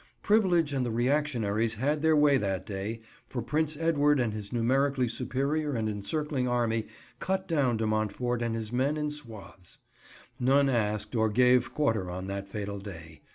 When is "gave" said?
11.29-11.75